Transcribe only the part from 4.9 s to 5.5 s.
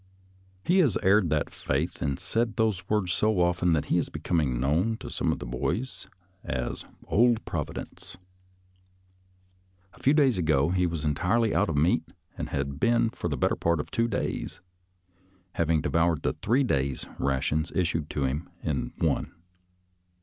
to some of the